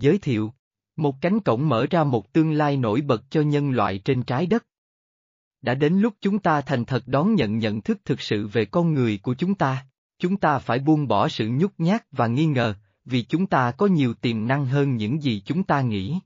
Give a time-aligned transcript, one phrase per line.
[0.00, 0.52] Giới thiệu.
[0.96, 4.46] Một cánh cổng mở ra một tương lai nổi bật cho nhân loại trên trái
[4.46, 4.66] đất.
[5.62, 8.94] Đã đến lúc chúng ta thành thật đón nhận nhận thức thực sự về con
[8.94, 9.86] người của chúng ta.
[10.18, 12.74] Chúng ta phải buông bỏ sự nhút nhát và nghi ngờ,
[13.04, 16.18] vì chúng ta có nhiều tiềm năng hơn những gì chúng ta nghĩ.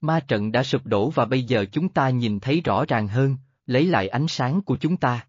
[0.00, 3.36] Ma trận đã sụp đổ và bây giờ chúng ta nhìn thấy rõ ràng hơn,
[3.66, 5.26] lấy lại ánh sáng của chúng ta.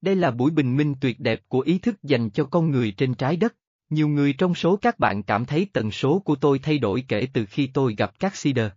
[0.00, 3.14] Đây là buổi bình minh tuyệt đẹp của ý thức dành cho con người trên
[3.14, 3.54] trái đất.
[3.90, 7.28] Nhiều người trong số các bạn cảm thấy tần số của tôi thay đổi kể
[7.32, 8.70] từ khi tôi gặp các seeder.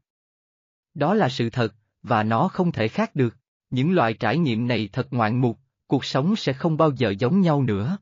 [0.94, 3.36] Đó là sự thật, và nó không thể khác được.
[3.70, 7.42] Những loại trải nghiệm này thật ngoạn mục, cuộc sống sẽ không bao giờ giống
[7.42, 7.98] nhau nữa.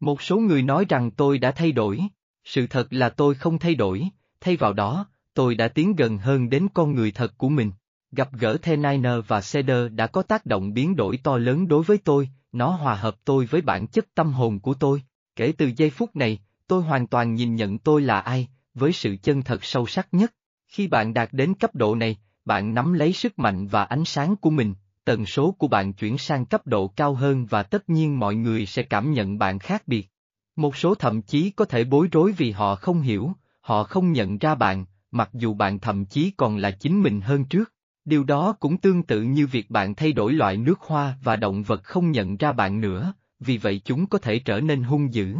[0.00, 2.00] Một số người nói rằng tôi đã thay đổi,
[2.44, 4.08] sự thật là tôi không thay đổi,
[4.40, 7.72] thay vào đó, tôi đã tiến gần hơn đến con người thật của mình.
[8.12, 11.82] Gặp gỡ The Niner và Cedar đã có tác động biến đổi to lớn đối
[11.82, 15.02] với tôi, nó hòa hợp tôi với bản chất tâm hồn của tôi.
[15.40, 19.16] Kể từ giây phút này, tôi hoàn toàn nhìn nhận tôi là ai, với sự
[19.22, 20.34] chân thật sâu sắc nhất.
[20.68, 24.36] Khi bạn đạt đến cấp độ này, bạn nắm lấy sức mạnh và ánh sáng
[24.36, 24.74] của mình,
[25.04, 28.66] tần số của bạn chuyển sang cấp độ cao hơn và tất nhiên mọi người
[28.66, 30.08] sẽ cảm nhận bạn khác biệt.
[30.56, 34.38] Một số thậm chí có thể bối rối vì họ không hiểu, họ không nhận
[34.38, 37.72] ra bạn, mặc dù bạn thậm chí còn là chính mình hơn trước.
[38.04, 41.62] Điều đó cũng tương tự như việc bạn thay đổi loại nước hoa và động
[41.62, 45.36] vật không nhận ra bạn nữa, vì vậy chúng có thể trở nên hung dữ.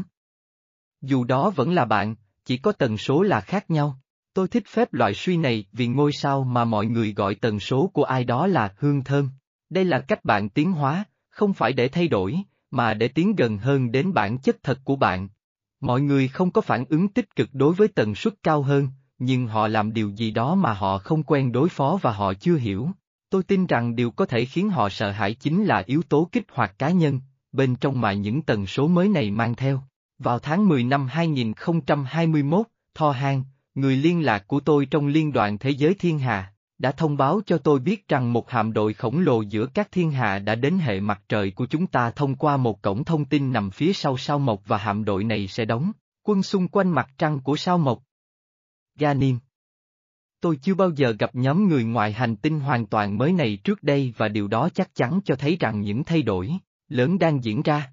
[1.01, 4.01] Dù đó vẫn là bạn, chỉ có tần số là khác nhau.
[4.35, 7.91] Tôi thích phép loại suy này vì ngôi sao mà mọi người gọi tần số
[7.95, 9.31] của ai đó là hương thơm.
[9.71, 12.37] Đây là cách bạn tiến hóa, không phải để thay đổi,
[12.71, 15.29] mà để tiến gần hơn đến bản chất thật của bạn.
[15.81, 19.47] Mọi người không có phản ứng tích cực đối với tần suất cao hơn, nhưng
[19.47, 22.91] họ làm điều gì đó mà họ không quen đối phó và họ chưa hiểu.
[23.31, 26.45] Tôi tin rằng điều có thể khiến họ sợ hãi chính là yếu tố kích
[26.53, 27.21] hoạt cá nhân,
[27.53, 29.83] bên trong mà những tần số mới này mang theo.
[30.19, 33.43] Vào tháng 10 năm 2021, Tho Han,
[33.75, 37.41] người liên lạc của tôi trong Liên đoàn Thế giới Thiên Hà, đã thông báo
[37.47, 40.79] cho tôi biết rằng một hạm đội khổng lồ giữa các thiên hà đã đến
[40.79, 44.17] hệ mặt trời của chúng ta thông qua một cổng thông tin nằm phía sau
[44.17, 47.79] sao mộc và hạm đội này sẽ đóng quân xung quanh mặt trăng của sao
[47.79, 48.03] mộc.
[48.99, 49.39] Ganim
[50.41, 53.83] Tôi chưa bao giờ gặp nhóm người ngoài hành tinh hoàn toàn mới này trước
[53.83, 56.51] đây và điều đó chắc chắn cho thấy rằng những thay đổi
[56.91, 57.93] lớn đang diễn ra.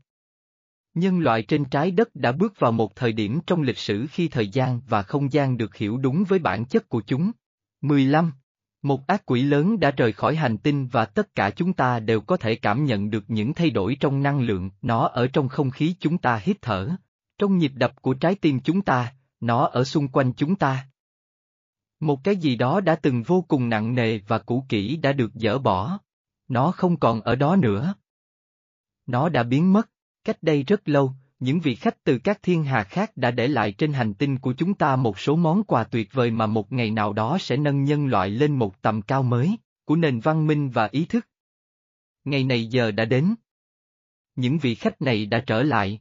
[0.93, 4.27] Nhân loại trên trái đất đã bước vào một thời điểm trong lịch sử khi
[4.27, 7.31] thời gian và không gian được hiểu đúng với bản chất của chúng.
[7.81, 8.31] 15.
[8.81, 12.21] Một ác quỷ lớn đã rời khỏi hành tinh và tất cả chúng ta đều
[12.21, 15.71] có thể cảm nhận được những thay đổi trong năng lượng, nó ở trong không
[15.71, 16.89] khí chúng ta hít thở,
[17.37, 20.87] trong nhịp đập của trái tim chúng ta, nó ở xung quanh chúng ta.
[21.99, 25.31] Một cái gì đó đã từng vô cùng nặng nề và cũ kỹ đã được
[25.33, 25.99] dỡ bỏ.
[26.47, 27.93] Nó không còn ở đó nữa.
[29.07, 29.89] Nó đã biến mất,
[30.23, 33.71] cách đây rất lâu, những vị khách từ các thiên hà khác đã để lại
[33.71, 36.91] trên hành tinh của chúng ta một số món quà tuyệt vời mà một ngày
[36.91, 40.69] nào đó sẽ nâng nhân loại lên một tầm cao mới, của nền văn minh
[40.69, 41.27] và ý thức.
[42.23, 43.35] Ngày này giờ đã đến.
[44.35, 45.99] Những vị khách này đã trở lại.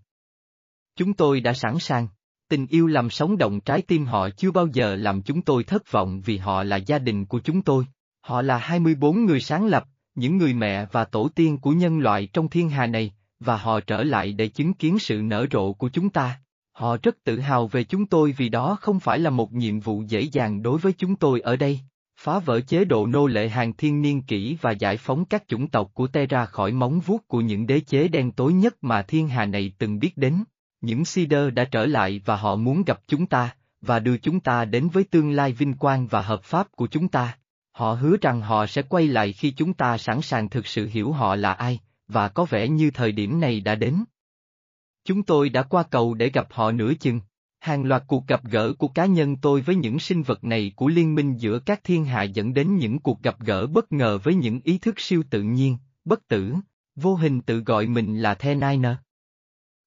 [0.96, 2.08] Chúng tôi đã sẵn sàng.
[2.48, 5.90] Tình yêu làm sống động trái tim họ chưa bao giờ làm chúng tôi thất
[5.90, 7.86] vọng vì họ là gia đình của chúng tôi.
[8.20, 9.84] Họ là 24 người sáng lập,
[10.16, 13.80] những người mẹ và tổ tiên của nhân loại trong thiên hà này, và họ
[13.80, 16.40] trở lại để chứng kiến sự nở rộ của chúng ta.
[16.72, 20.02] Họ rất tự hào về chúng tôi vì đó không phải là một nhiệm vụ
[20.08, 21.80] dễ dàng đối với chúng tôi ở đây.
[22.18, 25.68] Phá vỡ chế độ nô lệ hàng thiên niên kỷ và giải phóng các chủng
[25.68, 29.28] tộc của Terra khỏi móng vuốt của những đế chế đen tối nhất mà thiên
[29.28, 30.44] hà này từng biết đến.
[30.80, 34.64] Những Sider đã trở lại và họ muốn gặp chúng ta, và đưa chúng ta
[34.64, 37.38] đến với tương lai vinh quang và hợp pháp của chúng ta.
[37.76, 41.12] Họ hứa rằng họ sẽ quay lại khi chúng ta sẵn sàng thực sự hiểu
[41.12, 44.04] họ là ai, và có vẻ như thời điểm này đã đến.
[45.04, 47.20] Chúng tôi đã qua cầu để gặp họ nửa chừng.
[47.60, 50.88] Hàng loạt cuộc gặp gỡ của cá nhân tôi với những sinh vật này của
[50.88, 54.34] liên minh giữa các thiên hạ dẫn đến những cuộc gặp gỡ bất ngờ với
[54.34, 56.54] những ý thức siêu tự nhiên, bất tử,
[56.94, 58.96] vô hình tự gọi mình là The Niner.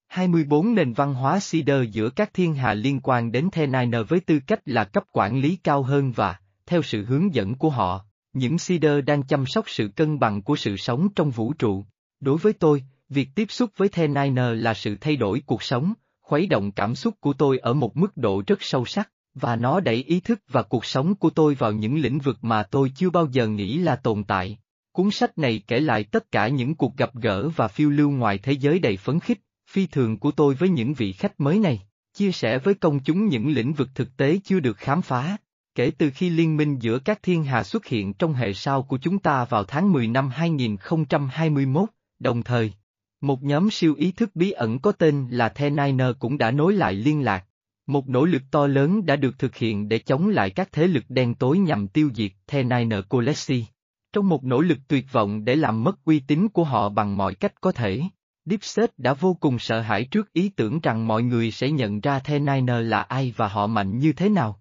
[0.08, 4.20] 24 nền văn hóa Cedar giữa các thiên hà liên quan đến The Niner với
[4.20, 6.36] tư cách là cấp quản lý cao hơn và,
[6.70, 10.56] theo sự hướng dẫn của họ, những Cedar đang chăm sóc sự cân bằng của
[10.56, 11.86] sự sống trong vũ trụ.
[12.20, 15.94] Đối với tôi, việc tiếp xúc với The Niner là sự thay đổi cuộc sống,
[16.22, 19.80] khuấy động cảm xúc của tôi ở một mức độ rất sâu sắc, và nó
[19.80, 23.10] đẩy ý thức và cuộc sống của tôi vào những lĩnh vực mà tôi chưa
[23.10, 24.58] bao giờ nghĩ là tồn tại.
[24.92, 28.38] Cuốn sách này kể lại tất cả những cuộc gặp gỡ và phiêu lưu ngoài
[28.38, 29.40] thế giới đầy phấn khích,
[29.72, 31.82] phi thường của tôi với những vị khách mới này,
[32.14, 35.38] chia sẻ với công chúng những lĩnh vực thực tế chưa được khám phá.
[35.80, 38.98] Kể từ khi liên minh giữa các thiên hà xuất hiện trong hệ sao của
[38.98, 41.90] chúng ta vào tháng 10 năm 2021,
[42.20, 42.74] Đồng thời,
[43.22, 46.74] một nhóm siêu ý thức bí ẩn có tên là The Niner cũng đã nối
[46.74, 47.46] lại liên lạc.
[47.88, 51.04] Một nỗ lực to lớn đã được thực hiện để chống lại các thế lực
[51.10, 53.66] đen tối nhằm tiêu diệt The Niner Colossi.
[54.14, 57.36] Trong một nỗ lực tuyệt vọng để làm mất uy tín của họ bằng mọi
[57.36, 58.02] cách có thể,
[58.46, 62.20] Dipset đã vô cùng sợ hãi trước ý tưởng rằng mọi người sẽ nhận ra
[62.20, 64.60] The Niner là ai và họ mạnh như thế nào.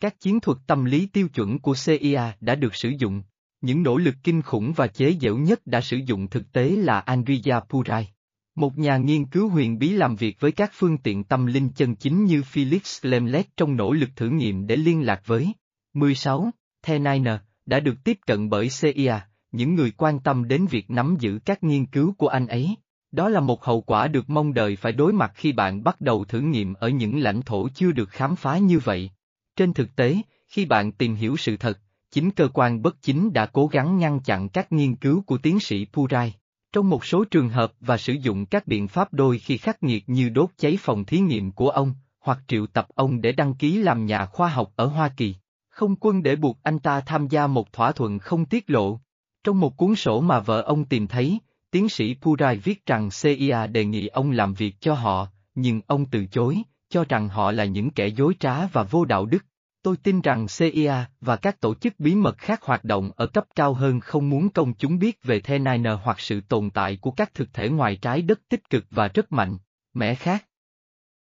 [0.00, 3.22] Các chiến thuật tâm lý tiêu chuẩn của CIA đã được sử dụng,
[3.60, 7.00] những nỗ lực kinh khủng và chế giễu nhất đã sử dụng thực tế là
[7.00, 8.08] Andrea Purai.
[8.54, 11.94] Một nhà nghiên cứu huyền bí làm việc với các phương tiện tâm linh chân
[11.94, 15.52] chính như Felix Lemlet trong nỗ lực thử nghiệm để liên lạc với
[15.94, 16.50] 16.
[16.82, 21.16] The Niner, đã được tiếp cận bởi CIA, những người quan tâm đến việc nắm
[21.20, 22.74] giữ các nghiên cứu của anh ấy.
[23.12, 26.24] Đó là một hậu quả được mong đợi phải đối mặt khi bạn bắt đầu
[26.24, 29.10] thử nghiệm ở những lãnh thổ chưa được khám phá như vậy.
[29.56, 30.16] Trên thực tế,
[30.48, 31.80] khi bạn tìm hiểu sự thật,
[32.10, 35.60] chính cơ quan bất chính đã cố gắng ngăn chặn các nghiên cứu của tiến
[35.60, 36.34] sĩ Purai.
[36.72, 40.08] Trong một số trường hợp và sử dụng các biện pháp đôi khi khắc nghiệt
[40.08, 43.76] như đốt cháy phòng thí nghiệm của ông, hoặc triệu tập ông để đăng ký
[43.76, 45.34] làm nhà khoa học ở Hoa Kỳ.
[45.68, 49.00] Không quân để buộc anh ta tham gia một thỏa thuận không tiết lộ.
[49.44, 51.38] Trong một cuốn sổ mà vợ ông tìm thấy,
[51.70, 56.06] tiến sĩ Purai viết rằng CIA đề nghị ông làm việc cho họ, nhưng ông
[56.06, 59.44] từ chối, cho rằng họ là những kẻ dối trá và vô đạo đức.
[59.82, 63.44] Tôi tin rằng CIA và các tổ chức bí mật khác hoạt động ở cấp
[63.54, 67.10] cao hơn không muốn công chúng biết về The Niner hoặc sự tồn tại của
[67.10, 69.58] các thực thể ngoài trái đất tích cực và rất mạnh,
[69.94, 70.46] mẽ khác.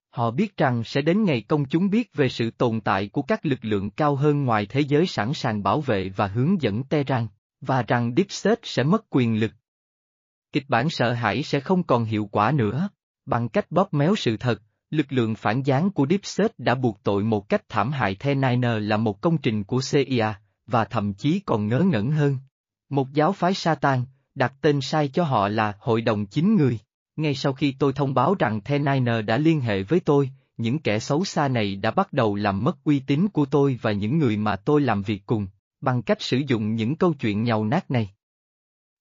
[0.09, 3.45] Họ biết rằng sẽ đến ngày công chúng biết về sự tồn tại của các
[3.45, 7.27] lực lượng cao hơn ngoài thế giới sẵn sàng bảo vệ và hướng dẫn Tehran,
[7.61, 9.51] và rằng Deep State sẽ mất quyền lực.
[10.51, 12.89] Kịch bản sợ hãi sẽ không còn hiệu quả nữa,
[13.25, 14.61] bằng cách bóp méo sự thật,
[14.95, 18.35] lực lượng phản gián của Deep State đã buộc tội một cách thảm hại The
[18.35, 20.33] Niner là một công trình của CIA,
[20.67, 22.37] và thậm chí còn ngớ ngẩn hơn.
[22.89, 24.05] Một giáo phái Satan,
[24.35, 26.79] đặt tên sai cho họ là Hội đồng Chín Người.
[27.15, 30.79] Ngay sau khi tôi thông báo rằng The Niner đã liên hệ với tôi, những
[30.79, 34.19] kẻ xấu xa này đã bắt đầu làm mất uy tín của tôi và những
[34.19, 35.47] người mà tôi làm việc cùng,
[35.81, 38.09] bằng cách sử dụng những câu chuyện nhàu nát này.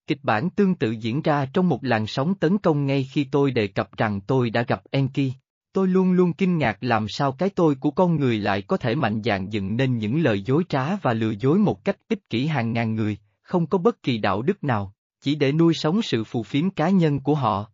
[0.07, 3.51] Kịch bản tương tự diễn ra trong một làn sóng tấn công ngay khi tôi
[3.51, 5.31] đề cập rằng tôi đã gặp Enki.
[5.75, 8.95] Tôi luôn luôn kinh ngạc làm sao cái tôi của con người lại có thể
[8.95, 12.45] mạnh dạn dựng nên những lời dối trá và lừa dối một cách ích kỷ
[12.45, 16.23] hàng ngàn người, không có bất kỳ đạo đức nào, chỉ để nuôi sống sự
[16.23, 17.71] phù phiếm cá nhân của họ.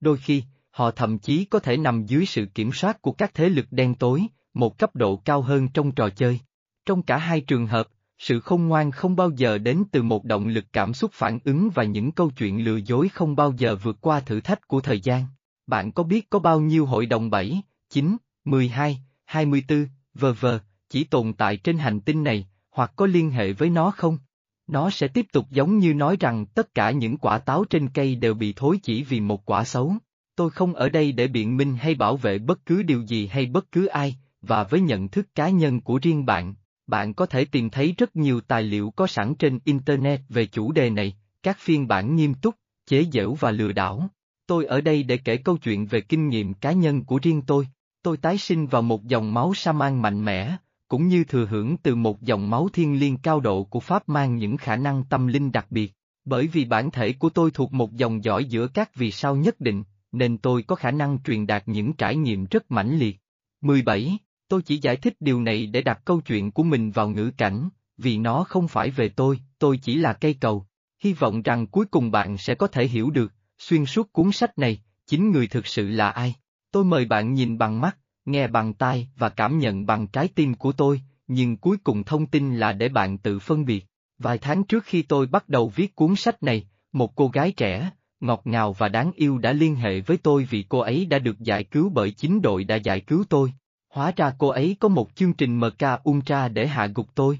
[0.00, 3.48] Đôi khi, họ thậm chí có thể nằm dưới sự kiểm soát của các thế
[3.48, 6.40] lực đen tối, một cấp độ cao hơn trong trò chơi.
[6.86, 7.86] Trong cả hai trường hợp,
[8.18, 11.70] sự không ngoan không bao giờ đến từ một động lực cảm xúc phản ứng
[11.74, 15.00] và những câu chuyện lừa dối không bao giờ vượt qua thử thách của thời
[15.00, 15.24] gian.
[15.70, 21.04] Bạn có biết có bao nhiêu hội đồng 7, 9, 12, 24, vờ vờ, chỉ
[21.04, 24.18] tồn tại trên hành tinh này, hoặc có liên hệ với nó không?
[24.66, 28.14] Nó sẽ tiếp tục giống như nói rằng tất cả những quả táo trên cây
[28.14, 29.94] đều bị thối chỉ vì một quả xấu.
[30.36, 33.46] Tôi không ở đây để biện minh hay bảo vệ bất cứ điều gì hay
[33.46, 36.54] bất cứ ai, và với nhận thức cá nhân của riêng bạn,
[36.86, 40.72] bạn có thể tìm thấy rất nhiều tài liệu có sẵn trên Internet về chủ
[40.72, 42.54] đề này, các phiên bản nghiêm túc,
[42.86, 44.10] chế giễu và lừa đảo.
[44.50, 47.68] Tôi ở đây để kể câu chuyện về kinh nghiệm cá nhân của riêng tôi.
[48.02, 50.56] Tôi tái sinh vào một dòng máu Saman mạnh mẽ,
[50.88, 54.36] cũng như thừa hưởng từ một dòng máu thiên liêng cao độ của Pháp mang
[54.36, 55.92] những khả năng tâm linh đặc biệt.
[56.24, 59.60] Bởi vì bản thể của tôi thuộc một dòng dõi giữa các vì sao nhất
[59.60, 59.82] định,
[60.12, 63.20] nên tôi có khả năng truyền đạt những trải nghiệm rất mãnh liệt.
[63.60, 64.18] 17.
[64.48, 67.68] Tôi chỉ giải thích điều này để đặt câu chuyện của mình vào ngữ cảnh,
[67.98, 70.66] vì nó không phải về tôi, tôi chỉ là cây cầu.
[70.98, 74.58] Hy vọng rằng cuối cùng bạn sẽ có thể hiểu được, xuyên suốt cuốn sách
[74.58, 76.34] này, chính người thực sự là ai.
[76.72, 80.54] Tôi mời bạn nhìn bằng mắt, nghe bằng tai và cảm nhận bằng trái tim
[80.54, 83.86] của tôi, nhưng cuối cùng thông tin là để bạn tự phân biệt.
[84.18, 87.90] Vài tháng trước khi tôi bắt đầu viết cuốn sách này, một cô gái trẻ,
[88.20, 91.38] ngọt ngào và đáng yêu đã liên hệ với tôi vì cô ấy đã được
[91.38, 93.52] giải cứu bởi chính đội đã giải cứu tôi.
[93.88, 97.38] Hóa ra cô ấy có một chương trình MK Ultra để hạ gục tôi.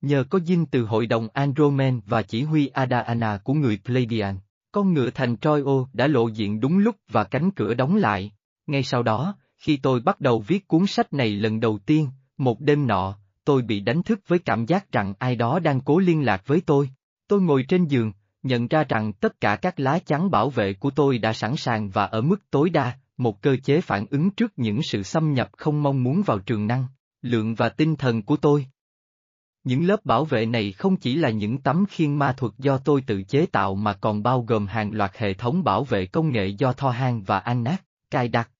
[0.00, 4.36] Nhờ có dinh từ hội đồng Andromen và chỉ huy Adana của người Pleiadian,
[4.74, 8.32] con ngựa thành Troio đã lộ diện đúng lúc và cánh cửa đóng lại.
[8.66, 12.60] Ngay sau đó, khi tôi bắt đầu viết cuốn sách này lần đầu tiên, một
[12.60, 16.24] đêm nọ, tôi bị đánh thức với cảm giác rằng ai đó đang cố liên
[16.24, 16.90] lạc với tôi.
[17.28, 18.12] Tôi ngồi trên giường,
[18.42, 21.90] nhận ra rằng tất cả các lá chắn bảo vệ của tôi đã sẵn sàng
[21.90, 25.48] và ở mức tối đa, một cơ chế phản ứng trước những sự xâm nhập
[25.56, 26.86] không mong muốn vào trường năng,
[27.22, 28.66] lượng và tinh thần của tôi.
[29.64, 33.00] Những lớp bảo vệ này không chỉ là những tấm khiên ma thuật do tôi
[33.06, 36.46] tự chế tạo mà còn bao gồm hàng loạt hệ thống bảo vệ công nghệ
[36.46, 38.50] do Tho Han và Anat, cài đặt.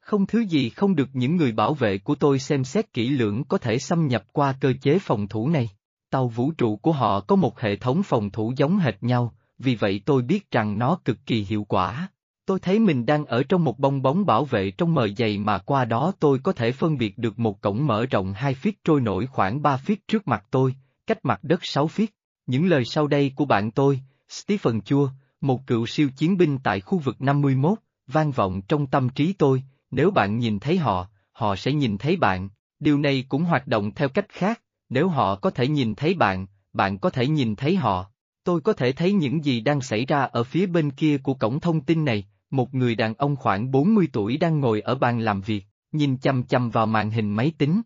[0.00, 3.44] Không thứ gì không được những người bảo vệ của tôi xem xét kỹ lưỡng
[3.44, 5.70] có thể xâm nhập qua cơ chế phòng thủ này.
[6.10, 9.74] Tàu vũ trụ của họ có một hệ thống phòng thủ giống hệt nhau, vì
[9.74, 12.08] vậy tôi biết rằng nó cực kỳ hiệu quả.
[12.48, 15.58] Tôi thấy mình đang ở trong một bong bóng bảo vệ trong mờ dày mà
[15.58, 19.00] qua đó tôi có thể phân biệt được một cổng mở rộng 2 feet trôi
[19.00, 20.74] nổi khoảng 3 feet trước mặt tôi,
[21.06, 22.06] cách mặt đất 6 feet.
[22.46, 25.08] Những lời sau đây của bạn tôi, Stephen Chua,
[25.40, 29.62] một cựu siêu chiến binh tại khu vực 51, vang vọng trong tâm trí tôi,
[29.90, 32.48] nếu bạn nhìn thấy họ, họ sẽ nhìn thấy bạn,
[32.80, 36.46] điều này cũng hoạt động theo cách khác, nếu họ có thể nhìn thấy bạn,
[36.72, 38.10] bạn có thể nhìn thấy họ.
[38.44, 41.60] Tôi có thể thấy những gì đang xảy ra ở phía bên kia của cổng
[41.60, 45.40] thông tin này, một người đàn ông khoảng 40 tuổi đang ngồi ở bàn làm
[45.40, 47.82] việc, nhìn chăm chăm vào màn hình máy tính.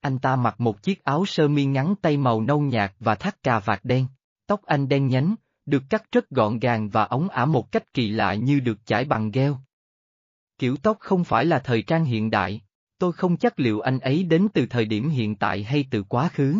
[0.00, 3.42] Anh ta mặc một chiếc áo sơ mi ngắn tay màu nâu nhạt và thắt
[3.42, 4.06] cà vạt đen,
[4.46, 5.34] tóc anh đen nhánh,
[5.66, 9.04] được cắt rất gọn gàng và ống ả một cách kỳ lạ như được chải
[9.04, 9.52] bằng gel.
[10.58, 12.62] Kiểu tóc không phải là thời trang hiện đại,
[12.98, 16.28] tôi không chắc liệu anh ấy đến từ thời điểm hiện tại hay từ quá
[16.28, 16.56] khứ.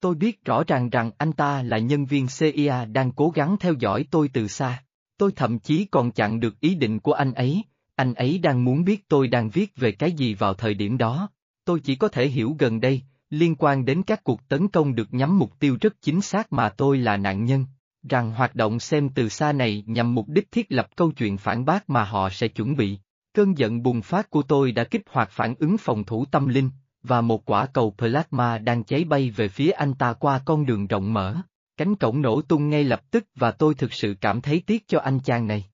[0.00, 3.74] Tôi biết rõ ràng rằng anh ta là nhân viên CIA đang cố gắng theo
[3.78, 4.82] dõi tôi từ xa.
[5.18, 7.62] Tôi thậm chí còn chặn được ý định của anh ấy,
[7.94, 11.28] anh ấy đang muốn biết tôi đang viết về cái gì vào thời điểm đó.
[11.64, 15.14] Tôi chỉ có thể hiểu gần đây, liên quan đến các cuộc tấn công được
[15.14, 17.64] nhắm mục tiêu rất chính xác mà tôi là nạn nhân,
[18.08, 21.64] rằng hoạt động xem từ xa này nhằm mục đích thiết lập câu chuyện phản
[21.64, 22.98] bác mà họ sẽ chuẩn bị.
[23.34, 26.70] Cơn giận bùng phát của tôi đã kích hoạt phản ứng phòng thủ tâm linh,
[27.02, 30.86] và một quả cầu plasma đang cháy bay về phía anh ta qua con đường
[30.86, 31.36] rộng mở.
[31.76, 35.00] Cánh cổng nổ tung ngay lập tức và tôi thực sự cảm thấy tiếc cho
[35.00, 35.64] anh chàng này.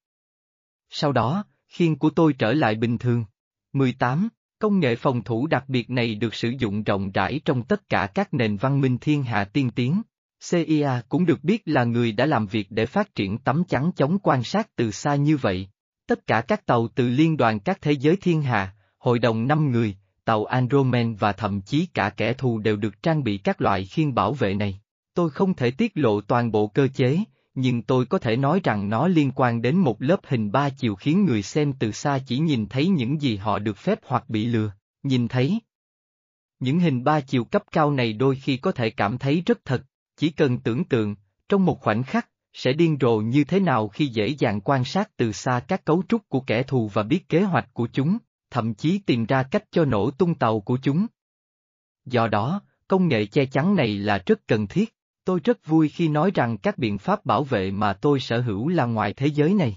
[0.90, 3.24] Sau đó, khiên của tôi trở lại bình thường.
[3.72, 4.28] 18.
[4.58, 8.08] Công nghệ phòng thủ đặc biệt này được sử dụng rộng rãi trong tất cả
[8.14, 10.02] các nền văn minh thiên hạ tiên tiến.
[10.50, 14.18] CIA cũng được biết là người đã làm việc để phát triển tấm chắn chống
[14.22, 15.68] quan sát từ xa như vậy.
[16.06, 19.70] Tất cả các tàu từ Liên đoàn các thế giới thiên hạ, hội đồng 5
[19.70, 23.84] người, tàu Andromen và thậm chí cả kẻ thù đều được trang bị các loại
[23.84, 24.81] khiên bảo vệ này.
[25.14, 27.18] Tôi không thể tiết lộ toàn bộ cơ chế,
[27.54, 30.94] nhưng tôi có thể nói rằng nó liên quan đến một lớp hình ba chiều
[30.94, 34.46] khiến người xem từ xa chỉ nhìn thấy những gì họ được phép hoặc bị
[34.46, 35.60] lừa, nhìn thấy.
[36.60, 39.84] Những hình ba chiều cấp cao này đôi khi có thể cảm thấy rất thật,
[40.16, 41.16] chỉ cần tưởng tượng,
[41.48, 45.16] trong một khoảnh khắc, sẽ điên rồ như thế nào khi dễ dàng quan sát
[45.16, 48.18] từ xa các cấu trúc của kẻ thù và biết kế hoạch của chúng,
[48.50, 51.06] thậm chí tìm ra cách cho nổ tung tàu của chúng.
[52.04, 54.94] Do đó, công nghệ che chắn này là rất cần thiết.
[55.24, 58.68] Tôi rất vui khi nói rằng các biện pháp bảo vệ mà tôi sở hữu
[58.68, 59.76] là ngoài thế giới này.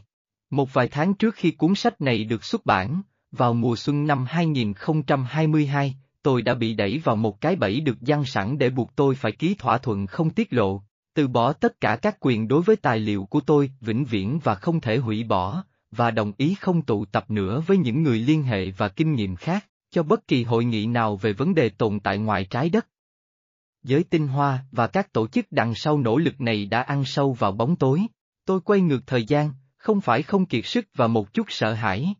[0.49, 4.25] Một vài tháng trước khi cuốn sách này được xuất bản, vào mùa xuân năm
[4.29, 9.15] 2022, tôi đã bị đẩy vào một cái bẫy được giăng sẵn để buộc tôi
[9.15, 10.81] phải ký thỏa thuận không tiết lộ,
[11.13, 14.55] từ bỏ tất cả các quyền đối với tài liệu của tôi vĩnh viễn và
[14.55, 18.43] không thể hủy bỏ, và đồng ý không tụ tập nữa với những người liên
[18.43, 21.99] hệ và kinh nghiệm khác, cho bất kỳ hội nghị nào về vấn đề tồn
[21.99, 22.87] tại ngoài trái đất
[23.85, 27.33] giới tinh hoa và các tổ chức đằng sau nỗ lực này đã ăn sâu
[27.33, 28.01] vào bóng tối.
[28.45, 32.15] Tôi quay ngược thời gian, không phải không kiệt sức và một chút sợ hãi.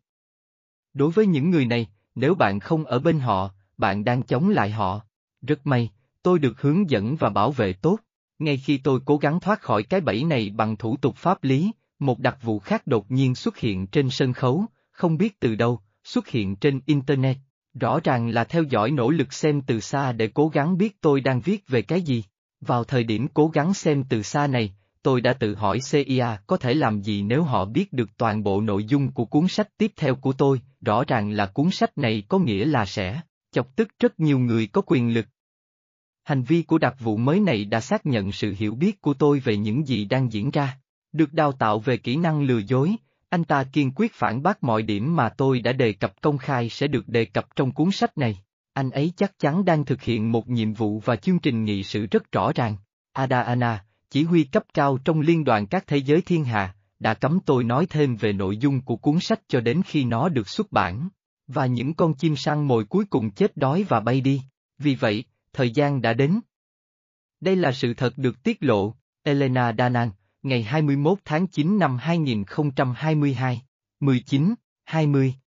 [0.94, 4.70] Đối với những người này, nếu bạn không ở bên họ, bạn đang chống lại
[4.70, 5.00] họ.
[5.42, 5.90] Rất may,
[6.22, 7.98] tôi được hướng dẫn và bảo vệ tốt.
[8.38, 11.72] Ngay khi tôi cố gắng thoát khỏi cái bẫy này bằng thủ tục pháp lý,
[11.98, 15.80] một đặc vụ khác đột nhiên xuất hiện trên sân khấu, không biết từ đâu,
[16.04, 17.36] xuất hiện trên Internet.
[17.80, 21.20] Rõ ràng là theo dõi nỗ lực xem từ xa để cố gắng biết tôi
[21.20, 22.24] đang viết về cái gì.
[22.60, 26.56] Vào thời điểm cố gắng xem từ xa này, tôi đã tự hỏi CIA có
[26.56, 29.92] thể làm gì nếu họ biết được toàn bộ nội dung của cuốn sách tiếp
[29.96, 33.20] theo của tôi, rõ ràng là cuốn sách này có nghĩa là sẽ
[33.52, 35.26] chọc tức rất nhiều người có quyền lực.
[36.24, 39.40] Hành vi của đặc vụ mới này đã xác nhận sự hiểu biết của tôi
[39.40, 40.78] về những gì đang diễn ra.
[41.12, 42.96] Được đào tạo về kỹ năng lừa dối,
[43.28, 46.68] anh ta kiên quyết phản bác mọi điểm mà tôi đã đề cập công khai
[46.68, 48.38] sẽ được đề cập trong cuốn sách này.
[48.72, 52.06] Anh ấy chắc chắn đang thực hiện một nhiệm vụ và chương trình nghị sự
[52.06, 52.76] rất rõ ràng.
[53.12, 57.40] Ada chỉ huy cấp cao trong liên đoàn các thế giới thiên hà, đã cấm
[57.40, 60.72] tôi nói thêm về nội dung của cuốn sách cho đến khi nó được xuất
[60.72, 61.08] bản.
[61.46, 64.42] Và những con chim săn mồi cuối cùng chết đói và bay đi.
[64.78, 66.40] Vì vậy, thời gian đã đến.
[67.40, 70.10] Đây là sự thật được tiết lộ, Elena Danan,
[70.46, 73.62] ngày 21 tháng 9 năm 2022,
[74.00, 75.34] 19, 20.